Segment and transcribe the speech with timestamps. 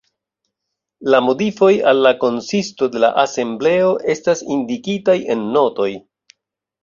[1.13, 5.91] La modifoj al la konsisto de la Asembleo estas indikitaj en notoj.